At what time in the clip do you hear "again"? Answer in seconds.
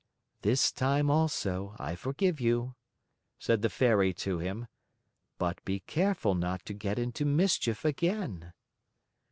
7.85-8.51